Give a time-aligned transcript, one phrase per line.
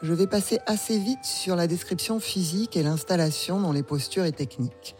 [0.00, 4.32] je vais passer assez vite sur la description physique et l'installation dans les postures et
[4.32, 4.94] techniques,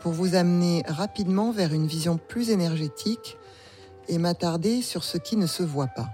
[0.00, 3.38] pour vous amener rapidement vers une vision plus énergétique
[4.08, 6.08] et m'attarder sur ce qui ne se voit pas.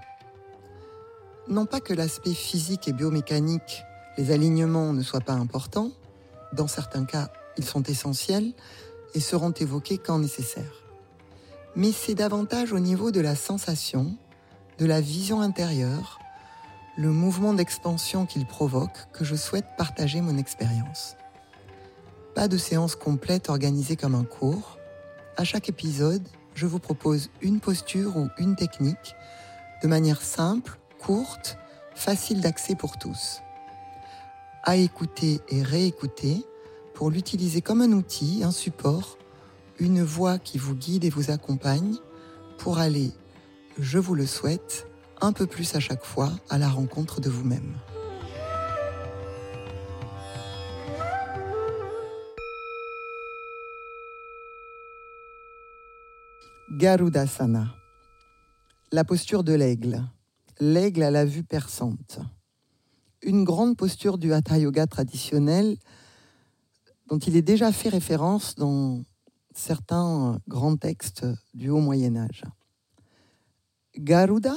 [1.48, 3.82] Non pas que l'aspect physique et biomécanique,
[4.16, 5.90] les alignements ne soient pas importants,
[6.52, 8.52] dans certains cas ils sont essentiels
[9.14, 10.84] et seront évoqués quand nécessaire.
[11.74, 14.14] Mais c'est davantage au niveau de la sensation,
[14.78, 16.20] de la vision intérieure,
[16.96, 21.16] le mouvement d'expansion qu'il provoque que je souhaite partager mon expérience.
[22.34, 24.78] Pas de séance complète organisée comme un cours.
[25.36, 29.14] À chaque épisode, je vous propose une posture ou une technique
[29.82, 31.56] de manière simple, courte,
[31.94, 33.40] facile d'accès pour tous.
[34.62, 36.44] À écouter et réécouter
[36.94, 39.16] pour l'utiliser comme un outil, un support,
[39.78, 41.96] une voix qui vous guide et vous accompagne
[42.58, 43.12] pour aller,
[43.78, 44.89] je vous le souhaite,
[45.20, 47.76] un peu plus à chaque fois à la rencontre de vous-même.
[56.72, 57.74] Garudasana,
[58.92, 60.02] la posture de l'aigle,
[60.60, 62.20] l'aigle à la vue perçante.
[63.22, 65.76] Une grande posture du Hatha Yoga traditionnel
[67.08, 69.02] dont il est déjà fait référence dans
[69.52, 72.44] certains grands textes du Haut Moyen Âge.
[73.98, 74.54] Garuda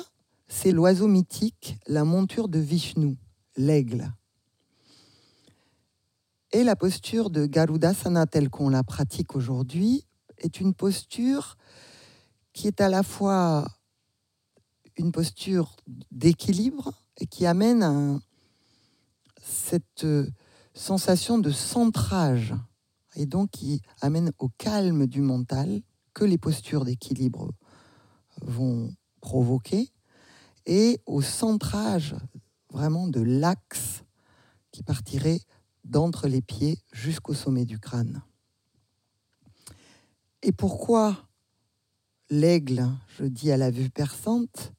[0.48, 3.18] c'est l'oiseau mythique, la monture de Vishnu,
[3.56, 4.14] l'aigle.
[6.52, 10.06] Et la posture de Garudasana telle qu'on la pratique aujourd'hui
[10.38, 11.58] est une posture
[12.54, 13.68] qui est à la fois
[14.98, 15.76] une posture
[16.12, 18.22] d'équilibre et qui amène
[19.42, 20.06] cette
[20.74, 22.54] sensation de centrage
[23.16, 25.82] et donc qui amène au calme du mental
[26.14, 27.52] que les postures d'équilibre
[28.42, 29.90] vont provoquer
[30.66, 32.16] et au centrage
[32.70, 34.04] vraiment de l'axe
[34.72, 35.42] qui partirait
[35.84, 38.24] d'entre les pieds jusqu'au sommet du crâne.
[40.42, 41.28] Et pourquoi
[42.30, 44.74] l'aigle, je dis à la vue perçante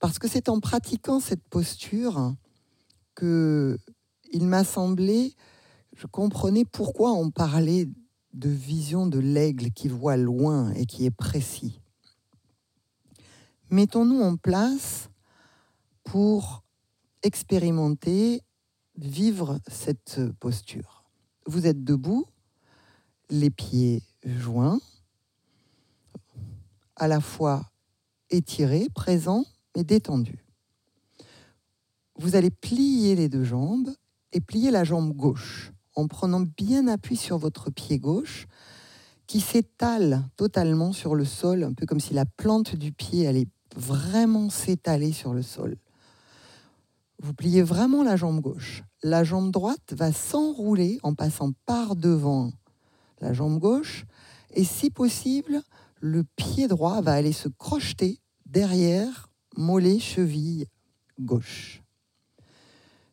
[0.00, 2.34] Parce que c'est en pratiquant cette posture
[3.14, 3.78] que
[4.32, 5.34] il m'a semblé,
[5.96, 7.88] je comprenais pourquoi on parlait
[8.34, 11.80] de vision de l'aigle qui voit loin et qui est précis
[13.70, 15.10] mettons-nous en place
[16.04, 16.62] pour
[17.22, 18.42] expérimenter,
[18.96, 21.04] vivre cette posture.
[21.46, 22.26] Vous êtes debout,
[23.30, 24.78] les pieds joints,
[26.96, 27.70] à la fois
[28.30, 29.44] étirés, présents,
[29.74, 30.44] mais détendus.
[32.18, 33.90] Vous allez plier les deux jambes
[34.32, 38.46] et plier la jambe gauche en prenant bien appui sur votre pied gauche
[39.26, 43.48] qui s'étale totalement sur le sol, un peu comme si la plante du pied allait
[43.76, 45.76] vraiment s'étaler sur le sol.
[47.22, 48.82] Vous pliez vraiment la jambe gauche.
[49.02, 52.50] La jambe droite va s'enrouler en passant par devant
[53.20, 54.04] la jambe gauche.
[54.50, 55.62] Et si possible,
[56.00, 60.66] le pied droit va aller se crocheter derrière mollet, cheville
[61.18, 61.82] gauche.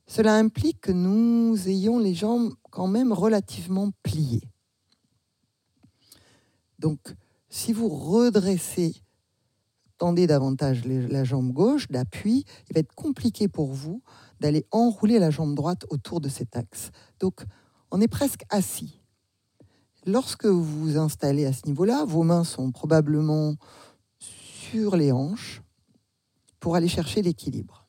[0.07, 4.49] Cela implique que nous ayons les jambes quand même relativement pliées.
[6.79, 6.99] Donc,
[7.49, 8.93] si vous redressez
[10.11, 14.01] davantage la jambe gauche d'appui, il va être compliqué pour vous
[14.41, 16.91] d'aller enrouler la jambe droite autour de cet axe.
[17.19, 17.45] Donc,
[17.91, 18.99] on est presque assis.
[20.05, 23.55] Lorsque vous vous installez à ce niveau-là, vos mains sont probablement
[24.19, 25.61] sur les hanches
[26.59, 27.87] pour aller chercher l'équilibre.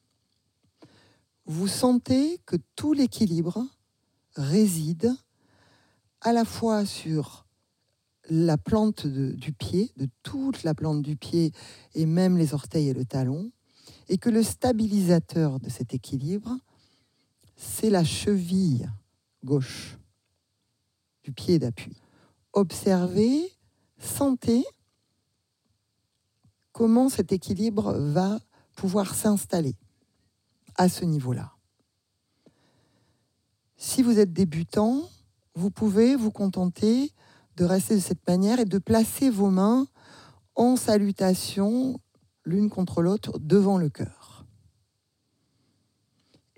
[1.46, 3.66] Vous sentez que tout l'équilibre
[4.36, 5.12] réside
[6.20, 7.43] à la fois sur
[8.30, 11.52] la plante du pied, de toute la plante du pied
[11.94, 13.50] et même les orteils et le talon,
[14.08, 16.56] et que le stabilisateur de cet équilibre,
[17.56, 18.90] c'est la cheville
[19.44, 19.98] gauche
[21.22, 21.96] du pied d'appui.
[22.52, 23.50] Observez,
[23.98, 24.64] sentez
[26.72, 28.40] comment cet équilibre va
[28.76, 29.76] pouvoir s'installer
[30.76, 31.52] à ce niveau-là.
[33.76, 35.02] Si vous êtes débutant,
[35.54, 37.12] vous pouvez vous contenter
[37.56, 39.86] de rester de cette manière et de placer vos mains
[40.54, 42.00] en salutation
[42.44, 44.34] l'une contre l'autre devant le cœur.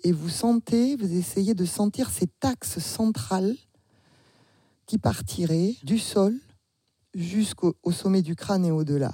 [0.06, 3.56] et vous sentez, vous essayez de sentir cet axe central
[4.86, 6.38] qui partirait du sol
[7.12, 9.12] jusqu'au sommet du crâne et au-delà.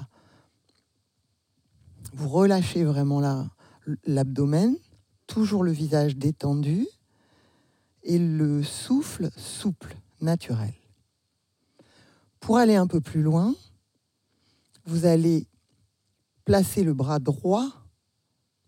[2.12, 3.48] Vous relâchez vraiment
[4.04, 4.76] l'abdomen,
[5.26, 6.86] toujours le visage détendu
[8.02, 10.74] et le souffle souple, naturel.
[12.42, 13.54] Pour aller un peu plus loin,
[14.84, 15.46] vous allez
[16.44, 17.68] placer le bras droit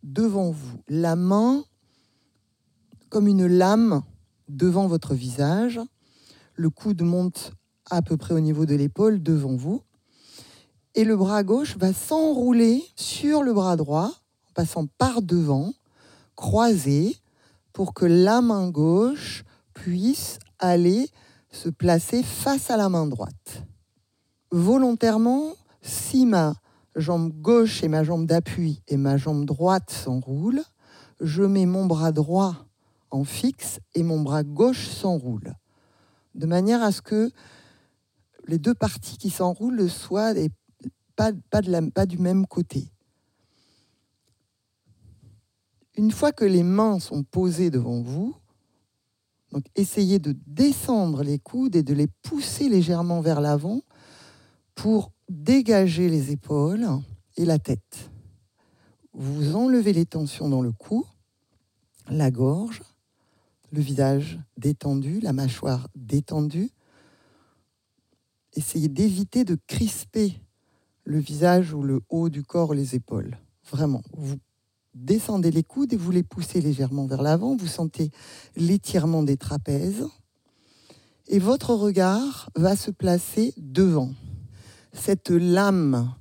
[0.04, 1.64] devant vous, la main
[3.08, 4.02] comme une lame
[4.48, 5.80] devant votre visage,
[6.54, 7.52] le coude monte
[7.90, 9.82] à peu près au niveau de l'épaule devant vous,
[10.94, 14.12] et le bras gauche va s'enrouler sur le bras droit
[14.50, 15.72] en passant par devant,
[16.36, 17.16] croisé,
[17.72, 19.42] pour que la main gauche
[19.74, 21.08] puisse aller
[21.54, 23.64] se placer face à la main droite.
[24.50, 26.54] Volontairement, si ma
[26.96, 30.64] jambe gauche et ma jambe d'appui et ma jambe droite s'enroulent,
[31.20, 32.66] je mets mon bras droit
[33.10, 35.54] en fixe et mon bras gauche s'enroule.
[36.34, 37.30] De manière à ce que
[38.46, 40.34] les deux parties qui s'enroulent soient
[41.16, 42.90] pas, du même côté.
[45.96, 48.34] Une fois que les mains sont posées devant vous,
[49.54, 53.82] donc essayez de descendre les coudes et de les pousser légèrement vers l'avant
[54.74, 56.88] pour dégager les épaules
[57.36, 58.10] et la tête.
[59.12, 61.06] Vous enlevez les tensions dans le cou,
[62.08, 62.82] la gorge,
[63.70, 66.72] le visage détendu, la mâchoire détendue.
[68.54, 70.34] Essayez d'éviter de crisper
[71.04, 73.38] le visage ou le haut du corps, les épaules.
[73.70, 74.02] Vraiment,
[74.94, 77.56] descendez les coudes et vous les poussez légèrement vers l'avant.
[77.56, 78.10] Vous sentez
[78.56, 80.06] l'étirement des trapèzes.
[81.26, 84.12] Et votre regard va se placer devant
[84.94, 86.14] cette lame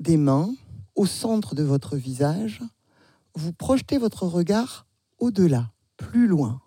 [0.00, 0.52] des mains
[0.96, 2.62] au centre de votre visage,
[3.34, 4.86] vous projetez votre regard
[5.18, 6.60] au-delà, plus loin.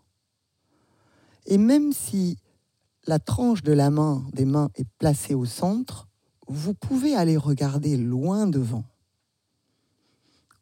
[1.46, 2.38] Et même si
[3.06, 6.08] la tranche de la main des mains est placée au centre,
[6.48, 8.86] vous pouvez aller regarder loin devant,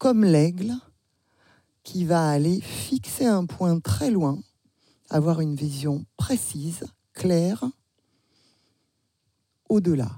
[0.03, 0.73] comme l'aigle
[1.83, 4.37] qui va aller fixer un point très loin,
[5.09, 6.83] avoir une vision précise,
[7.13, 7.63] claire,
[9.69, 10.11] au-delà.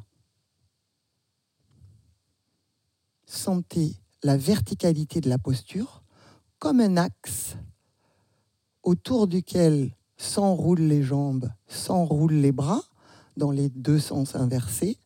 [3.27, 3.93] sentez
[4.23, 6.01] la verticalité de la posture
[6.57, 7.55] comme un axe
[8.81, 12.81] autour duquel s'enroulent les jambes, s'enroulent les bras
[13.37, 14.97] dans les deux sens inversés.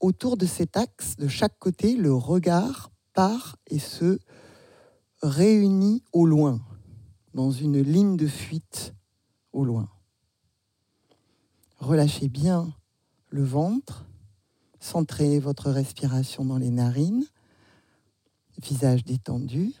[0.00, 4.18] Autour de cet axe, de chaque côté, le regard part et se
[5.22, 6.60] réunit au loin,
[7.34, 8.94] dans une ligne de fuite
[9.52, 9.88] au loin.
[11.78, 12.72] Relâchez bien
[13.30, 14.08] le ventre,
[14.80, 17.26] Centrez votre respiration dans les narines,
[18.62, 19.72] visage détendu.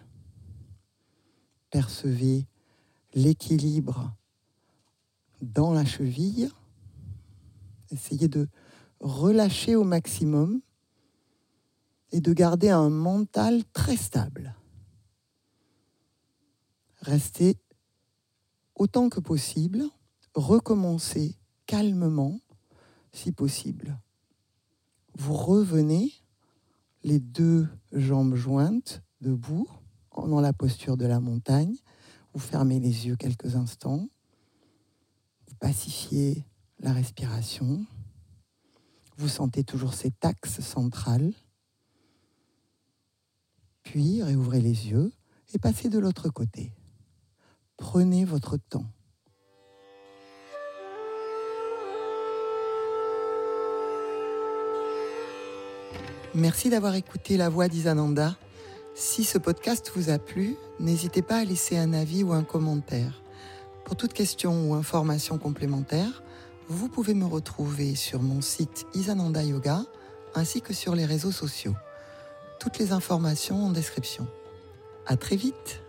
[1.70, 2.46] Percevez
[3.14, 4.12] l'équilibre
[5.40, 6.50] dans la cheville.
[7.90, 8.48] Essayez de
[9.00, 10.60] relâcher au maximum
[12.10, 14.54] et de garder un mental très stable.
[17.00, 17.56] Restez
[18.74, 19.84] autant que possible,
[20.34, 21.36] recommencez
[21.66, 22.40] calmement
[23.12, 23.98] si possible
[25.18, 26.12] vous revenez
[27.02, 29.68] les deux jambes jointes, debout,
[30.16, 31.74] dans la posture de la montagne.
[32.32, 34.08] Vous fermez les yeux quelques instants.
[35.46, 36.44] Vous pacifiez
[36.78, 37.84] la respiration.
[39.18, 41.32] Vous sentez toujours cet axe central.
[43.82, 45.10] Puis réouvrez les yeux
[45.52, 46.72] et passez de l'autre côté.
[47.76, 48.86] Prenez votre temps.
[56.32, 58.36] Merci d'avoir écouté La Voix d'Isananda.
[58.94, 63.20] Si ce podcast vous a plu, n'hésitez pas à laisser un avis ou un commentaire.
[63.84, 66.22] Pour toute question ou information complémentaire,
[66.68, 69.84] vous pouvez me retrouver sur mon site Isananda Yoga
[70.34, 71.74] ainsi que sur les réseaux sociaux.
[72.60, 74.26] Toutes les informations en description.
[75.06, 75.82] À très vite!